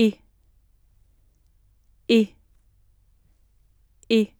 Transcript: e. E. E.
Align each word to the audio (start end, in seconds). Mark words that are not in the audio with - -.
e. 0.00 0.18
E. 2.08 2.34
E. 4.08 4.39